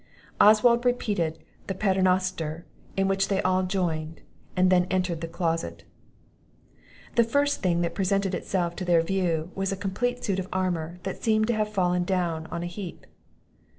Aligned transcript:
Oswald 0.39 0.83
repeated 0.83 1.37
the 1.67 1.75
paternoster, 1.75 2.65
in 2.97 3.07
which 3.07 3.27
they 3.27 3.39
all 3.43 3.61
joined, 3.61 4.21
and 4.55 4.71
then 4.71 4.87
entered 4.89 5.21
the 5.21 5.27
closet. 5.27 5.83
The 7.13 7.23
first 7.23 7.61
thing 7.61 7.81
that 7.81 7.93
presented 7.93 8.33
itself 8.33 8.75
to 8.77 8.83
their 8.85 9.03
view, 9.03 9.51
was 9.53 9.71
a 9.71 9.77
complete 9.77 10.23
suit 10.25 10.39
of 10.39 10.47
armour, 10.51 10.97
that 11.03 11.21
seemed 11.23 11.45
to 11.49 11.53
have 11.55 11.69
fallen 11.69 12.03
down 12.03 12.47
on 12.47 12.63
an 12.63 12.69
heap. 12.69 13.05